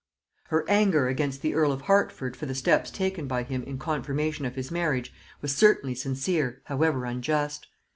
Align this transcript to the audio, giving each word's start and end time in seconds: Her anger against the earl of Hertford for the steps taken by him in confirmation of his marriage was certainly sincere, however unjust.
Her 0.47 0.67
anger 0.67 1.07
against 1.07 1.43
the 1.43 1.53
earl 1.53 1.71
of 1.71 1.81
Hertford 1.81 2.35
for 2.35 2.47
the 2.47 2.55
steps 2.55 2.89
taken 2.89 3.27
by 3.27 3.43
him 3.43 3.61
in 3.61 3.77
confirmation 3.77 4.45
of 4.45 4.55
his 4.55 4.71
marriage 4.71 5.13
was 5.43 5.55
certainly 5.55 5.93
sincere, 5.93 6.63
however 6.65 7.05
unjust. 7.05 7.67